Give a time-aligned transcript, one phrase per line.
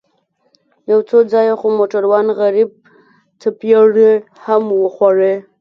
[0.91, 2.69] يو څو ځايه خو موټروان غريب
[3.41, 4.11] څپېړې
[4.45, 5.33] هم وخوړې.